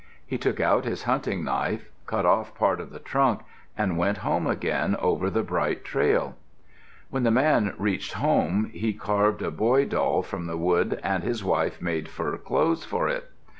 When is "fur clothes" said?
12.09-12.83